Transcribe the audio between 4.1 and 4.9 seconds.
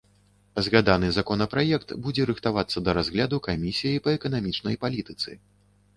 эканамічнай